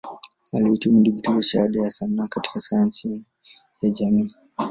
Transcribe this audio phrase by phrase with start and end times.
[0.53, 3.23] Alihitimu na digrii ya Shahada ya Sanaa katika Sayansi
[3.81, 4.31] ya Jamii.